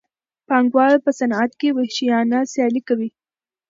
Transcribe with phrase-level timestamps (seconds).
[0.47, 3.09] پانګوال په صنعت کې وحشیانه سیالي کوي